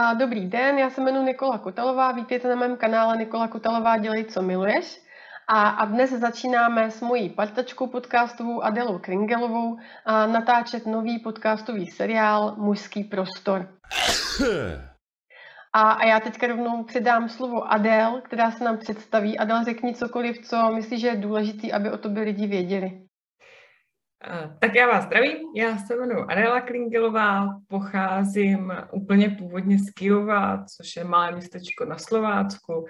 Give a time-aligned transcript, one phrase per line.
[0.00, 4.24] A dobrý den, já se jmenuji Nikola Kotelová, vítejte na mém kanále Nikola Kotelová Dělej,
[4.24, 5.00] co miluješ.
[5.48, 12.54] A, a dnes začínáme s mojí partačkou podcastovou Adelou Kringelovou a natáčet nový podcastový seriál
[12.56, 13.68] Mužský prostor.
[15.72, 19.38] A, a já teďka rovnou předám slovo Adel, která se nám představí.
[19.38, 23.07] Adel, řekni cokoliv, co myslíš, že je důležité, aby o tobě lidi věděli.
[24.58, 30.96] Tak já vás zdravím, já se jmenuji Adela Klingelová, pocházím úplně původně z Kijova, což
[30.96, 32.86] je malé městečko na Slovácku.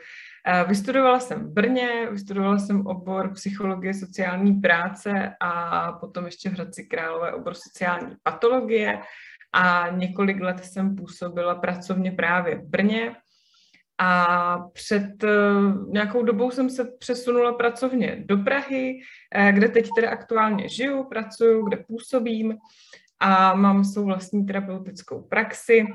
[0.69, 6.85] Vystudovala jsem v Brně, vystudovala jsem obor psychologie sociální práce a potom ještě v Hradci
[6.85, 9.01] Králové obor sociální patologie
[9.53, 13.17] a několik let jsem působila pracovně právě v Brně.
[13.99, 19.01] A před uh, nějakou dobou jsem se přesunula pracovně do Prahy,
[19.39, 22.57] uh, kde teď teda aktuálně žiju, pracuju, kde působím
[23.21, 25.87] a mám svou vlastní terapeutickou praxi.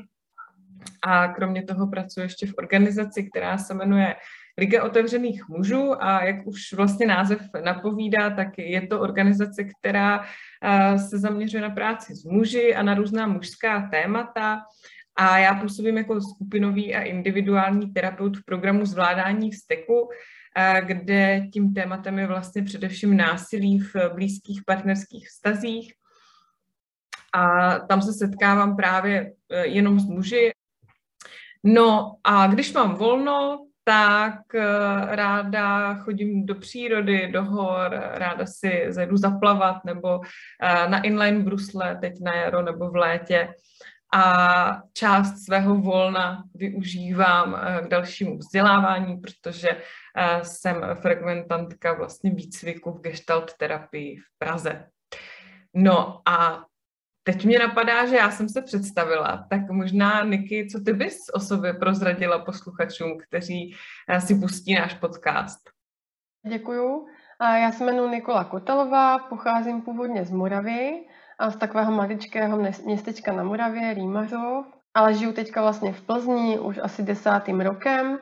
[1.03, 4.15] A kromě toho pracuji ještě v organizaci, která se jmenuje
[4.57, 10.25] Liga otevřených mužů a jak už vlastně název napovídá, tak je to organizace, která uh,
[10.97, 14.61] se zaměřuje na práci s muži a na různá mužská témata
[15.15, 20.09] a já působím jako skupinový a individuální terapeut v programu zvládání vzteku,
[20.79, 25.93] kde tím tématem je vlastně především násilí v blízkých partnerských vztazích.
[27.33, 30.51] A tam se setkávám právě e, jenom s muži.
[31.63, 34.65] No a když mám volno, tak e,
[35.15, 40.21] ráda chodím do přírody, do hor, ráda si zajdu zaplavat nebo
[40.87, 43.53] na inline brusle teď na jaro nebo v létě
[44.13, 52.91] a část svého volna využívám eh, k dalšímu vzdělávání, protože eh, jsem fragmentantka vlastně výcviku
[52.91, 54.89] v gestalt terapii v Praze.
[55.73, 56.65] No a
[57.23, 61.39] teď mě napadá, že já jsem se představila, tak možná, Niky, co ty bys o
[61.39, 63.75] sobě prozradila posluchačům, kteří
[64.09, 65.59] eh, si pustí náš podcast?
[66.47, 67.07] Děkuju.
[67.41, 71.05] Já se jmenuji Nikola Kotelová, pocházím původně z Moravy
[71.49, 77.03] z takového maličkého městečka na Moravě, Rýmařov, ale žiju teďka vlastně v Plzni už asi
[77.03, 78.17] desátým rokem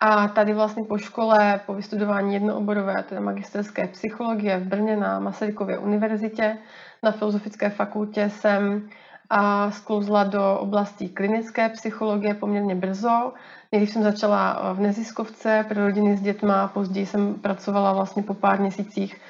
[0.00, 5.78] a tady vlastně po škole, po vystudování jednooborové, teda magisterské psychologie v Brně na Masarykově
[5.78, 6.58] univerzitě,
[7.02, 8.88] na Filozofické fakultě jsem
[9.30, 13.32] a sklouzla do oblasti klinické psychologie poměrně brzo.
[13.72, 18.60] Nejdřív jsem začala v neziskovce pro rodiny s dětma, později jsem pracovala vlastně po pár
[18.60, 19.20] měsících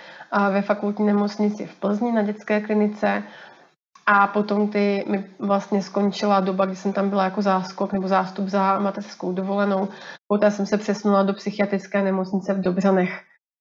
[0.50, 3.22] ve fakultní nemocnici v Plzni na dětské klinice
[4.06, 8.49] a potom ty mi vlastně skončila doba, kdy jsem tam byla jako záskok nebo zástup
[8.49, 9.89] za mateřskou dovolenou.
[10.28, 13.21] Poté jsem se přesunula do psychiatrické nemocnice v Dobřanech.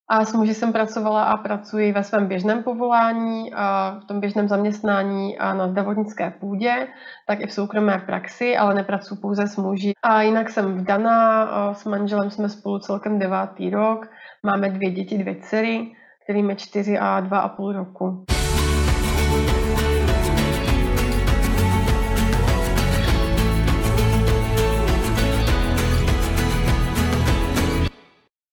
[0.10, 4.48] A s muži jsem pracovala a pracuji ve svém běžném povolání, a v tom běžném
[4.48, 6.88] zaměstnání a na zdravotnické půdě,
[7.28, 9.92] tak i v soukromé praxi, ale nepracuji pouze s muži.
[10.04, 14.08] A jinak jsem vdaná, s manželem jsme spolu celkem devátý rok,
[14.46, 15.92] máme dvě děti, dvě dcery,
[16.28, 18.26] kterým je 4 a 2,5 roku.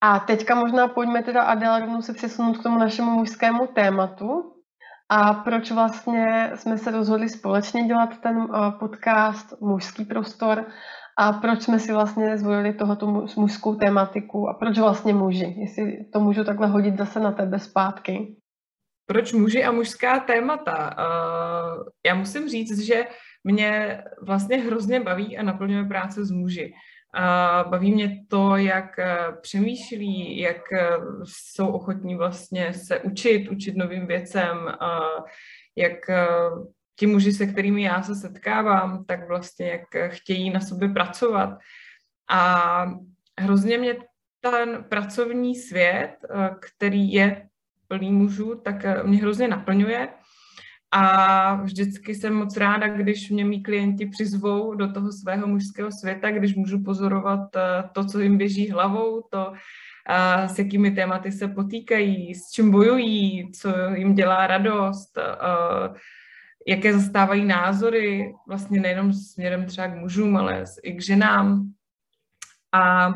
[0.00, 4.52] A teďka možná pojďme teda Adela rovnou se přesunout k tomu našemu mužskému tématu.
[5.08, 10.66] A proč vlastně jsme se rozhodli společně dělat ten eh, podcast Mužský prostor
[11.18, 16.20] a proč jsme si vlastně zvolili tohoto mužskou tématiku a proč vlastně muži, jestli to
[16.20, 18.36] můžu takhle hodit zase na tebe zpátky.
[19.06, 20.96] Proč muži a mužská témata?
[20.98, 23.06] Uh, já musím říct, že
[23.44, 26.72] mě vlastně hrozně baví a naplňuje práce s muži.
[27.18, 33.76] Uh, baví mě to, jak eh, přemýšlí, jak eh, jsou ochotní vlastně se učit, učit
[33.76, 34.56] novým věcem,
[35.76, 35.98] jak
[36.96, 41.58] ti muži, se kterými já se setkávám, tak vlastně jak chtějí na sobě pracovat.
[42.30, 42.86] A
[43.40, 43.96] hrozně mě
[44.50, 47.48] ten pracovní svět, eh, který je
[47.88, 50.08] plný mužů, tak eh, mě hrozně naplňuje.
[50.90, 56.30] A vždycky jsem moc ráda, když mě mý klienti přizvou do toho svého mužského světa,
[56.30, 57.60] když můžu pozorovat eh,
[57.92, 59.52] to, co jim běží hlavou, to,
[60.46, 65.18] s jakými tématy se potýkají, s čím bojují, co jim dělá radost,
[66.66, 71.72] jaké zastávají názory, vlastně nejenom směrem třeba k mužům, ale i k ženám.
[72.72, 73.12] A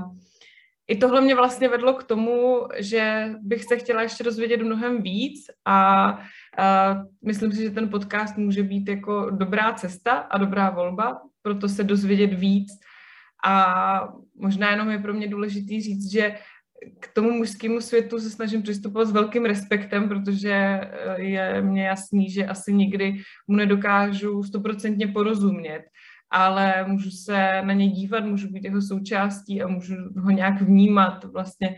[0.88, 5.46] i tohle mě vlastně vedlo k tomu, že bych se chtěla ještě dozvědět mnohem víc
[5.64, 6.18] a, a
[7.24, 11.84] myslím si, že ten podcast může být jako dobrá cesta a dobrá volba, proto se
[11.84, 12.72] dozvědět víc.
[13.44, 16.38] A možná jenom je pro mě důležitý říct, že
[17.00, 22.30] k tomu mužskému světu se snažím přistupovat s velkým respektem, protože eh, je mně jasný,
[22.30, 25.84] že asi nikdy mu nedokážu stoprocentně porozumět.
[26.30, 31.24] ale můžu se na něj dívat, můžu být jeho součástí a můžu ho nějak vnímat
[31.24, 31.76] vlastně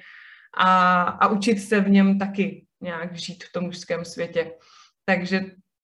[0.56, 4.52] a, a učit se v něm taky nějak žít v tom mužském světě.
[5.04, 5.40] Takže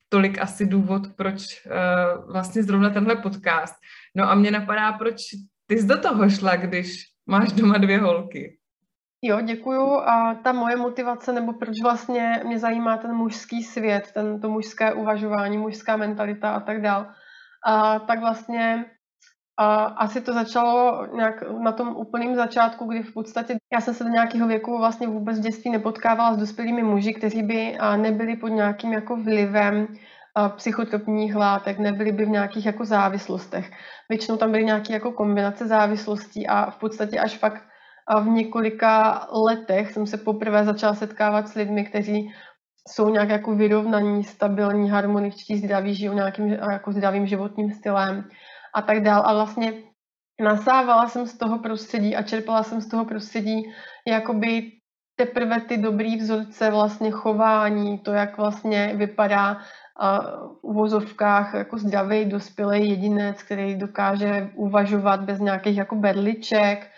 [0.08, 3.74] tolik asi důvod, proč uh, vlastně zrovna tenhle podcast.
[4.14, 5.22] No a mě napadá, proč
[5.66, 8.55] ty jsi do toho šla, když máš doma dvě holky.
[9.26, 9.92] Jo, děkuju.
[9.92, 14.92] A ta moje motivace, nebo proč vlastně mě zajímá ten mužský svět, ten, to mužské
[14.92, 17.06] uvažování, mužská mentalita a tak dál,
[17.66, 18.84] a, tak vlastně
[19.58, 24.04] a asi to začalo nějak na tom úplném začátku, kdy v podstatě já jsem se
[24.04, 28.48] do nějakého věku vlastně vůbec v dětství nepotkávala s dospělými muži, kteří by nebyli pod
[28.48, 29.86] nějakým jako vlivem
[30.56, 33.70] psychotropních látek, nebyly by v nějakých jako závislostech.
[34.08, 37.62] Většinou tam byly nějaké jako kombinace závislostí a v podstatě až fakt
[38.14, 42.32] v několika letech jsem se poprvé začala setkávat s lidmi, kteří
[42.88, 48.28] jsou nějak jako vyrovnaní, stabilní, harmoničtí, zdraví, žijou nějakým jako zdravým životním stylem
[48.74, 49.22] a tak dál.
[49.26, 49.72] A vlastně
[50.40, 53.72] nasávala jsem z toho prostředí a čerpala jsem z toho prostředí
[54.08, 54.72] jakoby
[55.16, 59.58] teprve ty dobrý vzorce vlastně chování, to, jak vlastně vypadá
[60.00, 66.90] a v uvozovkách jako zdravý, dospělý jedinec, který dokáže uvažovat bez nějakých jako berliček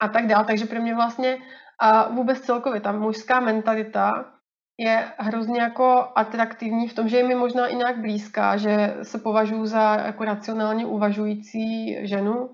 [0.00, 0.44] a tak dále.
[0.44, 1.38] Takže pro mě vlastně
[1.80, 4.24] a vůbec celkově ta mužská mentalita
[4.80, 9.18] je hrozně jako atraktivní v tom, že je mi možná i nějak blízká, že se
[9.18, 12.50] považuji za jako racionálně uvažující ženu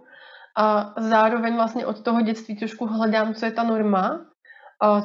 [0.59, 4.27] a zároveň vlastně od toho dětství trošku hledám, co je ta norma,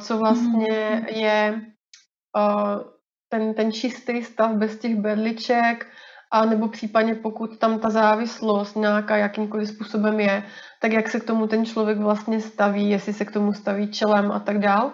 [0.02, 1.06] co vlastně mhm.
[1.08, 1.62] je
[3.30, 5.88] ten, ten čistý stav bez těch berliček,
[6.31, 10.44] a nebo případně pokud tam ta závislost nějaká jakýmkoliv způsobem je,
[10.80, 14.31] tak jak se k tomu ten člověk vlastně staví, jestli se k tomu staví čelem
[14.31, 14.92] a tak dál.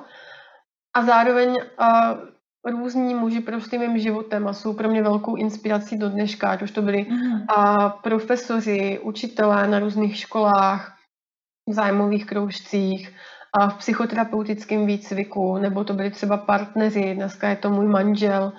[0.93, 2.17] A zároveň a,
[2.65, 6.71] různí muži prostě mým životem a jsou pro mě velkou inspirací do dneška, ať už
[6.71, 7.41] to byli mm.
[7.57, 10.93] a, profesoři, učitelé na různých školách,
[11.69, 13.15] v zájmových kroužcích,
[13.59, 18.53] a v psychoterapeutickém výcviku, nebo to byli třeba partneři, dneska je to můj manžel.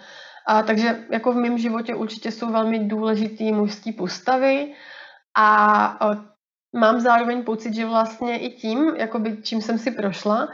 [0.48, 4.74] A takže jako v mém životě určitě jsou velmi důležitý mužský postavy
[5.36, 6.24] a, a
[6.72, 10.48] mám zároveň pocit, že vlastně i tím, jakoby čím jsem si prošla,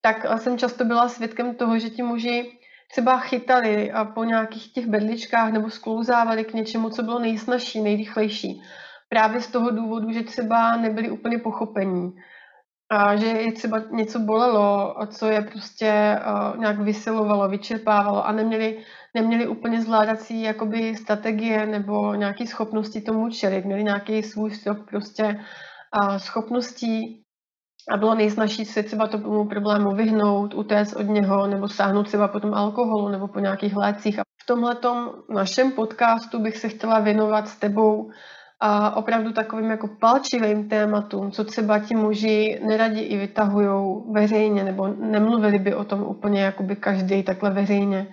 [0.00, 2.58] tak jsem často byla svědkem toho, že ti muži
[2.90, 8.62] třeba chytali a po nějakých těch bedličkách nebo sklouzávali k něčemu, co bylo nejsnažší, nejrychlejší.
[9.08, 12.12] Právě z toho důvodu, že třeba nebyli úplně pochopení
[12.94, 18.78] a že je třeba něco bolelo, co je prostě uh, nějak vysilovalo, vyčerpávalo a neměli,
[19.14, 23.64] neměli úplně zvládací jakoby strategie nebo nějaké schopnosti tomu čelit.
[23.64, 27.24] Měli nějaký svůj strop prostě uh, schopností
[27.90, 32.40] a bylo nejsnažší se třeba tomu problému vyhnout, utéct od něho nebo sáhnout třeba po
[32.40, 34.18] tom alkoholu nebo po nějakých lécích.
[34.18, 34.76] A v tomhle
[35.28, 38.10] našem podcastu bych se chtěla věnovat s tebou
[38.66, 44.88] a opravdu takovým jako palčivým tématům, co třeba ti muži neradi i vytahují veřejně, nebo
[44.88, 48.06] nemluvili by o tom úplně jakoby každý takhle veřejně.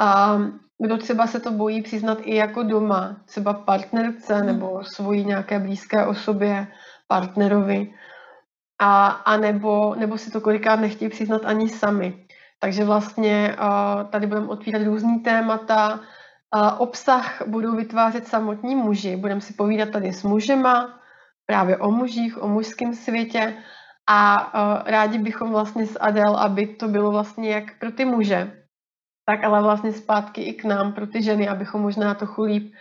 [0.00, 0.38] A
[0.78, 4.46] kdo třeba se to bojí přiznat i jako doma, třeba partnerce hmm.
[4.46, 6.66] nebo svojí nějaké blízké osobě,
[7.08, 7.92] partnerovi,
[8.78, 12.24] a, a nebo, nebo si to kolikrát nechtějí přiznat ani sami.
[12.60, 13.56] Takže vlastně
[14.10, 16.00] tady budeme otvírat různý témata,
[16.78, 19.16] obsah budou vytvářet samotní muži.
[19.16, 21.00] Budeme si povídat tady s mužema,
[21.46, 23.54] právě o mužích, o mužském světě
[24.10, 24.52] a
[24.86, 28.52] rádi bychom vlastně s Adel, aby to bylo vlastně jak pro ty muže,
[29.26, 32.72] tak ale vlastně zpátky i k nám, pro ty ženy, abychom možná trochu líp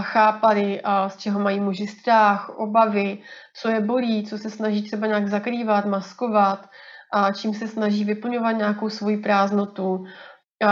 [0.00, 3.18] chápali, z čeho mají muži strach, obavy,
[3.56, 6.68] co je bolí, co se snaží třeba nějak zakrývat, maskovat,
[7.12, 10.04] a čím se snaží vyplňovat nějakou svoji prázdnotu,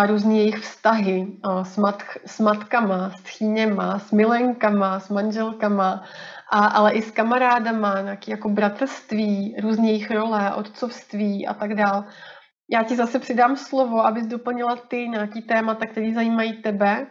[0.07, 1.26] různý jejich vztahy
[1.62, 6.04] s, mat, s matkama, s tchýněma, s milenkama, s manželkama,
[6.50, 12.04] a, ale i s kamarádama, nějaké jako bratrství, různé jejich role, otcovství a tak dál.
[12.71, 17.07] Já ti zase přidám slovo, abys doplnila ty nějaký témata, které zajímají tebe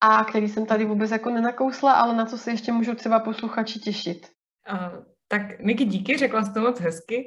[0.00, 3.78] a který jsem tady vůbec jako nenakousla, ale na co se ještě můžu třeba posluchači
[3.78, 4.28] těšit.
[4.72, 7.24] Uh, tak Niky, díky, řekla jsi to moc hezky.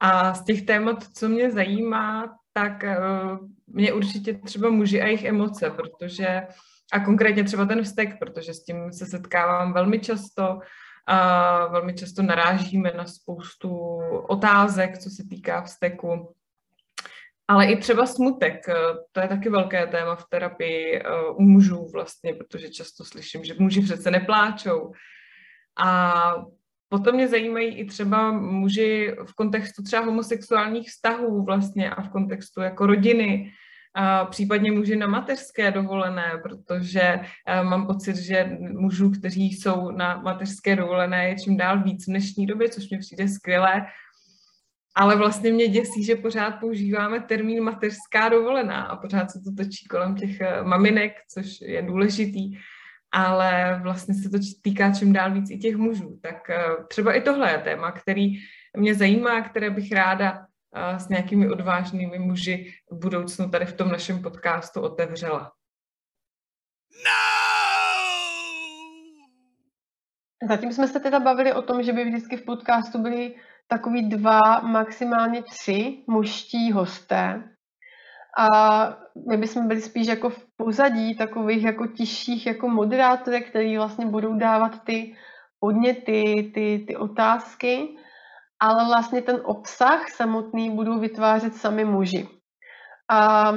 [0.00, 5.24] A z těch témat, co mě zajímá, tak uh, mě určitě třeba muži a jejich
[5.24, 6.42] emoce, protože
[6.92, 10.58] a konkrétně třeba ten vztek, protože s tím se setkávám velmi často
[11.06, 16.34] a velmi často narážíme na spoustu otázek, co se týká vzteku.
[17.48, 18.66] Ale i třeba smutek,
[19.12, 21.02] to je taky velké téma v terapii eh,
[21.34, 24.92] u mužů vlastně, protože často slyším, že muži přece nepláčou.
[25.84, 26.34] A
[26.92, 32.60] Potom mě zajímají i třeba muži v kontextu třeba homosexuálních vztahů vlastně a v kontextu
[32.60, 33.52] jako rodiny,
[33.94, 37.20] a případně muži na mateřské dovolené, protože
[37.62, 42.46] mám pocit, že mužů, kteří jsou na mateřské dovolené, je čím dál víc v dnešní
[42.46, 43.86] době, což mi přijde skvělé.
[44.94, 49.86] Ale vlastně mě děsí, že pořád používáme termín mateřská dovolená a pořád se to točí
[49.90, 52.58] kolem těch maminek, což je důležitý
[53.12, 56.18] ale vlastně se to týká čím dál víc i těch mužů.
[56.22, 58.32] Tak eh, třeba i tohle je téma, který
[58.76, 63.88] mě zajímá, které bych ráda eh, s nějakými odvážnými muži v budoucnu tady v tom
[63.88, 65.52] našem podcastu otevřela.
[67.04, 67.32] No!
[70.48, 73.34] Zatím jsme se teda bavili o tom, že by vždycky v podcastu byli
[73.68, 77.48] takový dva, maximálně tři mužští hosté.
[78.38, 78.48] A
[79.28, 84.38] my bychom byli spíš jako v pozadí takových jako tišších jako moderátorek, který vlastně budou
[84.38, 85.16] dávat ty
[85.60, 87.96] podněty, ty, ty otázky,
[88.60, 92.28] ale vlastně ten obsah samotný budou vytvářet sami muži.
[93.10, 93.52] A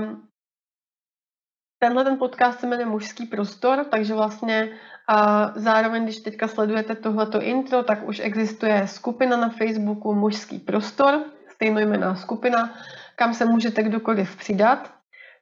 [1.80, 7.42] tenhle ten podcast se jmenuje Mužský prostor, takže vlastně a zároveň, když teďka sledujete tohleto
[7.42, 12.74] intro, tak už existuje skupina na Facebooku Mužský prostor, stejnojmená skupina,
[13.16, 14.94] kam se můžete kdokoliv přidat.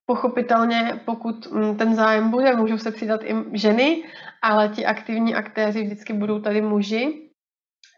[0.05, 4.03] Pochopitelně, pokud mm, ten zájem bude, můžou se přidat i ženy,
[4.41, 7.29] ale ti aktivní aktéři vždycky budou tady muži.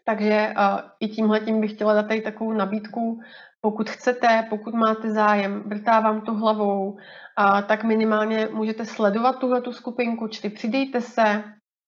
[0.06, 3.20] Takže uh, i tímhle tím bych chtěla dát tady takovou nabídku,
[3.62, 9.74] pokud chcete, pokud máte zájem, vrtávám to hlavou, uh, tak minimálně můžete sledovat tuhle tu
[9.74, 11.44] skupinku, čili přidejte se,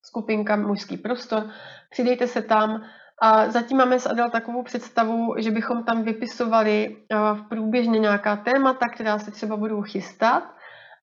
[0.06, 1.50] skupinka Mužský prostor,
[1.90, 2.84] přidejte se tam,
[3.22, 8.36] a zatím máme s Adel takovou představu, že bychom tam vypisovali eh, v průběžně nějaká
[8.36, 10.44] témata, která se třeba budou chystat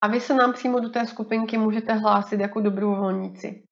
[0.02, 3.62] a vy se nám přímo do té skupinky můžete hlásit jako dobrovolníci.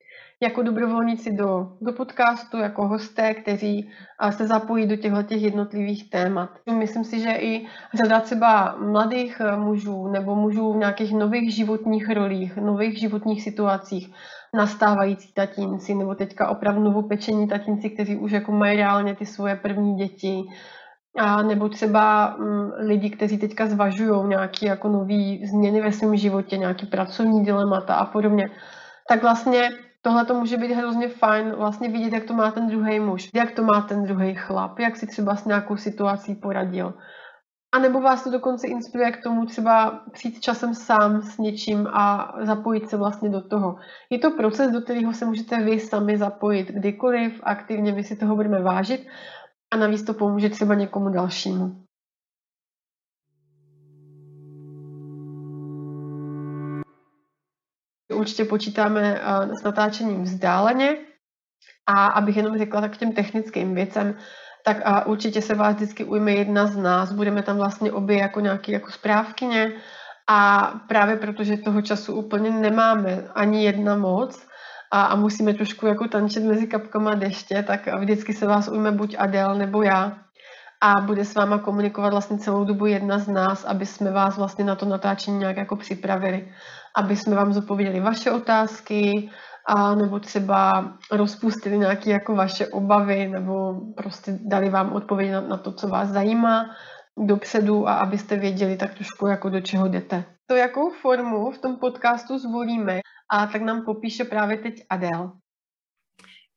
[0.42, 3.90] Jako dobrovolníci do, do podcastu, jako hosté, kteří
[4.22, 6.50] eh, se zapojí do těchto těch jednotlivých témat.
[6.78, 12.10] Myslím si, že i řada třeba mladých eh, mužů nebo mužů v nějakých nových životních
[12.10, 14.14] rolích, nových životních situacích
[14.54, 19.96] nastávající tatínci, nebo teďka opravdu novopečení tatínci, kteří už jako mají reálně ty svoje první
[19.96, 20.42] děti,
[21.18, 26.16] a nebo třeba m, mm, lidi, kteří teďka zvažují nějaké jako nové změny ve svém
[26.16, 28.50] životě, nějaké pracovní dilemata a podobně,
[29.08, 29.70] tak vlastně
[30.02, 33.50] tohle to může být hrozně fajn vlastně vidět, jak to má ten druhý muž, jak
[33.50, 36.94] to má ten druhý chlap, jak si třeba s nějakou situací poradil.
[37.74, 42.34] A nebo vás to dokonce inspiruje k tomu třeba přijít časem sám s něčím a
[42.42, 43.76] zapojit se vlastně do toho.
[44.10, 48.36] Je to proces, do kterého se můžete vy sami zapojit kdykoliv, aktivně my si toho
[48.36, 49.06] budeme vážit
[49.70, 51.82] a navíc to pomůže třeba někomu dalšímu.
[58.22, 60.96] Určitě počítáme eh, s natáčením vzdáleně.
[61.86, 64.14] A abych jenom řekla tak k těm technickým věcem,
[64.64, 67.12] tak a určitě se vás vždycky ujme jedna z nás.
[67.12, 69.72] Budeme tam vlastně obě jako nějaký jako správkyně.
[70.30, 74.46] A právě protože toho času úplně nemáme ani jedna moc
[74.92, 79.16] a, a musíme trošku jako tančit mezi kapkama deště, tak vždycky se vás ujme buď
[79.18, 80.12] Adel nebo já.
[80.82, 84.64] A bude s váma komunikovat vlastně celou dobu jedna z nás, aby jsme vás vlastně
[84.64, 86.54] na to natáčení nějak jako připravili,
[86.96, 89.30] aby jsme vám zodpověděli vaše otázky,
[89.68, 95.56] a nebo třeba rozpustili nějaké jako vaše obavy, nebo prostě dali vám odpověď na, na
[95.56, 96.70] to, co vás zajímá
[97.18, 100.24] dopředu a abyste věděli tak trošku, jako do čeho jdete.
[100.46, 103.00] To, jakou formu v tom podcastu zvolíme,
[103.32, 105.32] a tak nám popíše právě teď Adel.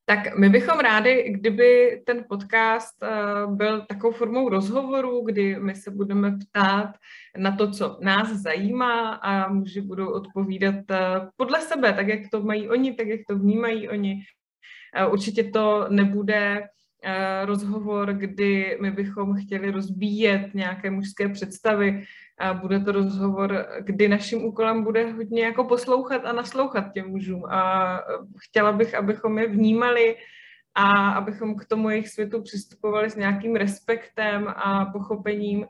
[0.08, 3.08] Tak my bychom rádi, kdyby ten podcast eh,
[3.48, 6.96] byl takovou formou rozhovoru, kdy my se budeme ptát
[7.38, 10.98] na to, co nás zajímá a muži budou odpovídat eh,
[11.36, 14.22] podle sebe, tak jak to mají oni, tak jak to vnímají oni.
[14.96, 16.68] Eh, určitě to nebude
[17.46, 22.04] rozhovor, kdy my bychom chtěli rozbíjet nějaké mužské představy,
[22.38, 27.46] a bude to rozhovor, kdy naším úkolem bude hodně jako poslouchat a naslouchat těm mužům.
[27.46, 28.02] A
[28.40, 30.16] chtěla bych, abychom je vnímali
[30.76, 35.68] a abychom k tomu jejich světu přistupovali s nějakým respektem a pochopením,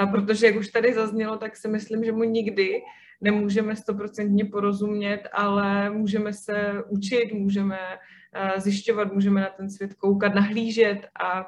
[0.00, 2.82] a protože jak už tady zaznělo, tak si myslím, že mu nikdy
[3.20, 7.78] nemůžeme stoprocentně porozumět, ale můžeme se učit, můžeme
[8.56, 11.46] zjišťovat, můžeme na ten svět koukat, nahlížet a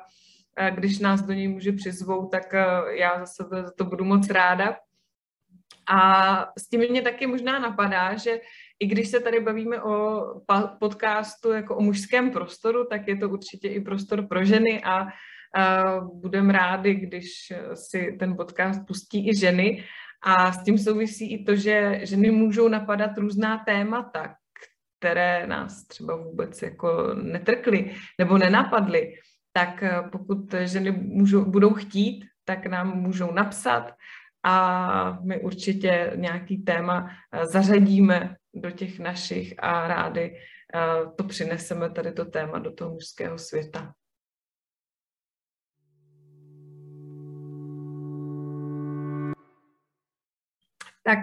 [0.70, 4.76] když nás do něj může přizvou, tak eh, já za za to budu moc ráda.
[5.88, 8.40] A s tím mě taky možná napadá, že
[8.78, 10.22] i když se tady bavíme o
[10.80, 15.06] podcastu jako o mužském prostoru, tak je to určitě i prostor pro ženy a
[16.12, 19.84] budeme rádi, když si ten podcast pustí i ženy.
[20.22, 24.34] A s tím souvisí i to, že ženy můžou napadat různá témata,
[24.98, 29.14] které nás třeba vůbec jako netrkly nebo nenapadly
[29.56, 33.96] tak eh, pokud ženy můžou, budou chtít, tak nám můžou napsat
[34.42, 40.36] a my určitě nějaký téma eh, zařadíme do těch našich a rádi
[40.74, 43.94] eh, to přineseme tady to téma do toho mužského světa.
[51.02, 51.18] Tak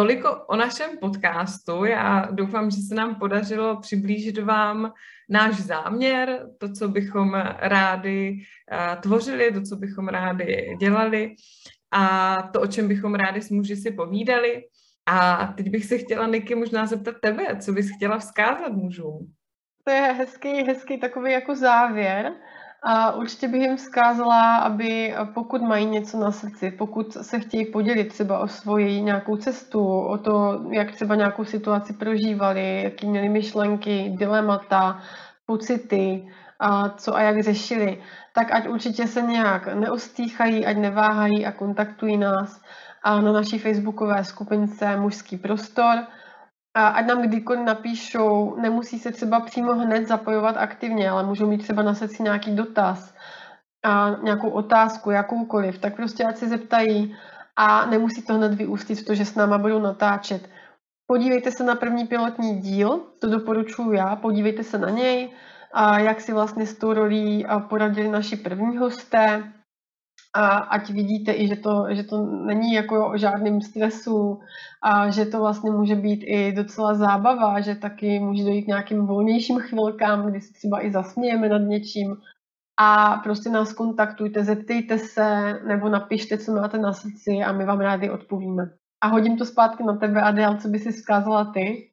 [0.00, 1.84] toliko o našem podcastu.
[1.84, 4.92] Já doufám, že se nám podařilo přiblížit vám
[5.28, 8.44] náš záměr, to, co bychom rádi
[9.02, 11.34] tvořili, to, co bychom rádi dělali
[11.92, 14.62] a to, o čem bychom rádi s muži si povídali.
[15.06, 19.32] A teď bych se chtěla, Niky, možná zeptat tebe, co bys chtěla vzkázat mužům?
[19.84, 22.32] To je hezký, hezký takový jako závěr.
[22.82, 28.04] A určitě bych jim vzkázala, aby pokud mají něco na srdci, pokud se chtějí podělit
[28.04, 34.12] třeba o svoji nějakou cestu, o to, jak třeba nějakou situaci prožívali, jaký měli myšlenky,
[34.18, 35.02] dilemata,
[35.46, 36.28] pocity,
[36.60, 42.16] a co a jak řešili, tak ať určitě se nějak neostýchají, ať neváhají a kontaktují
[42.16, 42.60] nás
[43.02, 45.98] a na naší facebookové skupince Mužský prostor.
[46.74, 51.62] A ať nám kdykoliv napíšou, nemusí se třeba přímo hned zapojovat aktivně, ale můžou mít
[51.62, 53.14] třeba na srdci nějaký dotaz
[53.84, 57.16] a nějakou otázku, jakoukoliv, tak prostě ať se zeptají
[57.56, 60.48] a nemusí to hned vyústit v to, že s náma budou natáčet.
[61.06, 65.30] Podívejte se na první pilotní díl, to doporučuji já, podívejte se na něj,
[65.72, 69.52] a jak si vlastně s tou rolí poradili naši první hosté,
[70.34, 74.40] a ať vidíte i, že to, že to není jako o žádným stresu
[74.82, 79.06] a že to vlastně může být i docela zábava, že taky může dojít k nějakým
[79.06, 82.16] volnějším chvilkám, kdy se třeba i zasmějeme nad něčím
[82.80, 87.80] a prostě nás kontaktujte, zeptejte se nebo napište, co máte na srdci a my vám
[87.80, 88.70] rádi odpovíme.
[89.00, 91.89] A hodím to zpátky na tebe, Adel, co by si vzkázala ty?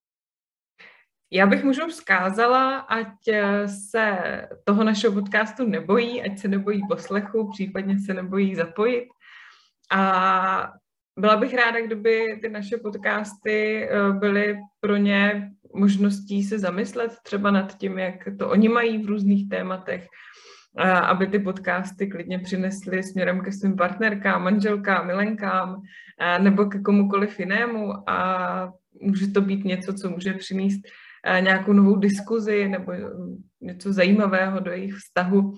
[1.32, 4.18] Já bych mužům vzkázala, ať eh, se
[4.64, 9.08] toho našeho podcastu nebojí, ať se nebojí poslechu, případně se nebojí zapojit.
[9.92, 10.72] A
[11.20, 17.52] byla bych ráda, kdyby ty naše podcasty eh, byly pro ně možností se zamyslet třeba
[17.52, 20.08] nad tím, jak to oni mají v různých tématech,
[21.02, 25.82] aby ty podcasty klidně přinesly směrem ke svým partnerkám, manželkám, milenkám
[26.40, 31.07] nebo ke komukoliv jinému a může to být něco, co může přinést Eh,
[31.40, 33.00] nějakou novou diskuzi nebo eh,
[33.62, 35.54] něco zajímavého do jejich vztahu,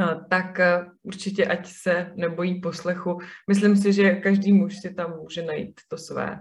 [0.00, 0.58] eh, tak
[1.02, 3.18] určitě ať se nebojí poslechu.
[3.48, 6.38] Myslím si, že každý muž si tam může najít to své.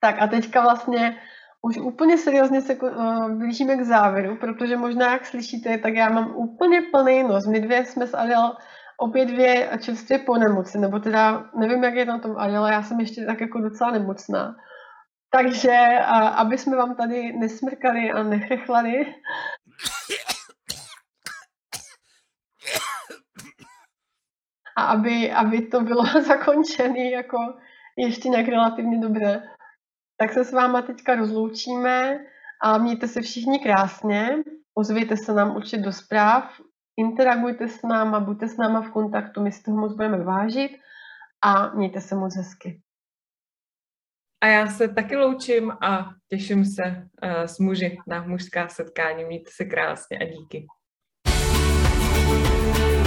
[0.00, 1.16] Tak a teďka vlastně
[1.64, 6.36] už úplně seriózně se uh, blížíme k závěru, protože možná, jak slyšíte, tak já mám
[6.36, 7.46] úplně plný nos.
[7.46, 8.56] My dvě jsme s Adel
[8.98, 13.00] obě dvě čerstvě po nemoci, nebo teda nevím, jak je na tom Adela, já jsem
[13.00, 14.54] ještě tak jako docela nemocná.
[15.30, 19.14] Takže, uh, aby jsme vám tady nesmrkali a nechechlali,
[24.76, 27.38] a aby, aby to bylo zakončené jako
[27.96, 29.42] ještě nějak relativně dobře,
[30.16, 32.18] tak se s váma teďka rozloučíme
[32.62, 34.28] a mějte se všichni krásně.
[34.74, 36.60] Ozvějte se nám určitě do zpráv,
[36.96, 40.70] interagujte s náma, buďte s náma v kontaktu, my si toho moc budeme vážit
[41.44, 42.80] a mějte se moc hezky.
[44.40, 49.24] A já se taky loučím a těším se uh, s muži na mužská setkání.
[49.24, 50.66] Mějte se krásně a díky.
[52.74, 53.03] thank you